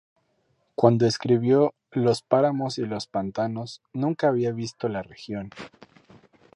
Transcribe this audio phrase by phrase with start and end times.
[0.73, 5.51] Cuando escribió "Los páramos y los pantanos" nunca había visto la región.